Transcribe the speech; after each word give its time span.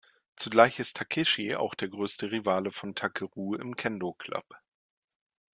Zugleich 0.35 0.79
ist 0.79 0.95
Takeshi 0.97 1.53
auch 1.55 1.75
der 1.75 1.87
größte 1.89 2.31
Rivale 2.31 2.71
von 2.71 2.95
Takeru 2.95 3.53
im 3.53 3.75
Kendō-Club. 3.75 4.55